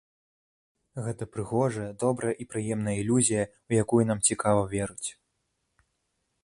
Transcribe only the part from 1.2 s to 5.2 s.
прыгожая, добрая і прыемная ілюзія, у якую нам цікава верыць.